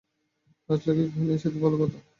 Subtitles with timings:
[0.69, 1.99] রাজলক্ষ্মী কহিলেন, সে তো ভালো কথা।